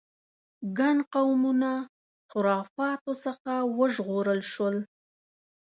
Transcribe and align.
ګڼ 0.77 0.95
قومونه 1.13 1.71
خرافاتو 2.29 3.11
څخه 3.25 3.53
وژغورل 3.77 4.41
شول. 4.51 4.77